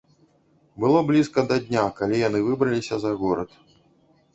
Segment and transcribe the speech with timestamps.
[0.83, 3.51] Было блізка да дня, калі яны выбраліся за горад.